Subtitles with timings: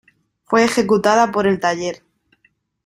[0.45, 2.01] Fue ejecutada por el taller.